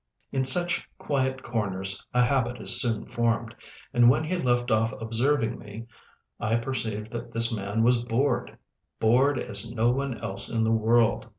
[0.31, 3.53] In such quiet corners a habit is soon formed.
[3.93, 5.85] And when he left off observing me,
[6.39, 11.27] I perceived that this man was bored—bored as no one else in the world.